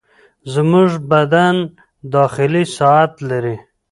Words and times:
زموږ 0.53 0.89
بدن 1.11 1.55
داخلي 2.15 2.63
ساعت 2.77 3.13
لري. 3.29 3.57